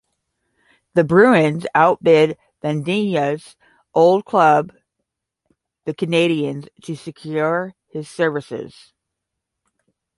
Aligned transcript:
The 0.95 1.03
Bruins 1.03 1.67
outbid 1.75 2.35
Vadnais' 2.63 3.55
old 3.93 4.25
club, 4.25 4.73
the 5.85 5.93
Canadiens, 5.93 6.67
to 6.85 6.95
secure 6.95 7.75
his 7.87 8.09
services. 8.09 8.93